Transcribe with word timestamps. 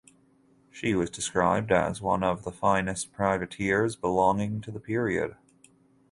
She 0.71 0.95
was 0.95 1.11
described 1.11 1.71
as 1.71 2.01
‘one 2.01 2.23
of 2.23 2.43
the 2.43 2.51
finest 2.51 3.13
privateers 3.13 3.95
belonging 3.95 4.59
to 4.61 4.71
the 4.71 4.79
period’. 4.79 5.35